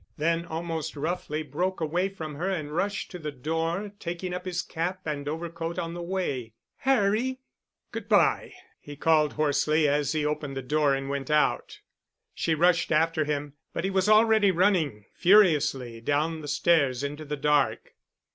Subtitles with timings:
[0.17, 4.63] Then almost roughly broke away from her and rushed to the door, taking up his
[4.63, 6.53] cap and overcoat on the way.
[6.77, 7.37] "Harry——!"
[7.91, 11.81] "Good bye," he called hoarsely as he opened the door and went out.
[12.33, 17.37] She rushed after him but he was already running furiously down the stairs into the
[17.37, 17.93] dark.